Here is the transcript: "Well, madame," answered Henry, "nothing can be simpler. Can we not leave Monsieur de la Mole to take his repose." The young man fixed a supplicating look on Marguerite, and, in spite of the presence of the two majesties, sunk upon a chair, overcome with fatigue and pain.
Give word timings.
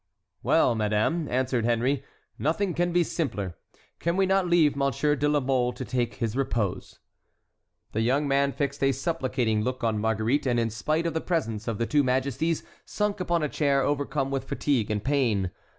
"Well, 0.41 0.73
madame," 0.73 1.27
answered 1.29 1.63
Henry, 1.63 2.03
"nothing 2.39 2.73
can 2.73 2.91
be 2.91 3.03
simpler. 3.03 3.55
Can 3.99 4.17
we 4.17 4.25
not 4.25 4.47
leave 4.47 4.75
Monsieur 4.75 5.15
de 5.15 5.29
la 5.29 5.39
Mole 5.39 5.73
to 5.73 5.85
take 5.85 6.15
his 6.15 6.35
repose." 6.35 6.97
The 7.91 8.01
young 8.01 8.27
man 8.27 8.51
fixed 8.51 8.83
a 8.83 8.93
supplicating 8.93 9.61
look 9.61 9.83
on 9.83 9.99
Marguerite, 10.01 10.47
and, 10.47 10.59
in 10.59 10.71
spite 10.71 11.05
of 11.05 11.13
the 11.13 11.21
presence 11.21 11.67
of 11.67 11.77
the 11.77 11.85
two 11.85 12.03
majesties, 12.03 12.63
sunk 12.83 13.19
upon 13.19 13.43
a 13.43 13.47
chair, 13.47 13.83
overcome 13.83 14.31
with 14.31 14.45
fatigue 14.45 14.89
and 14.89 15.03
pain. 15.03 15.51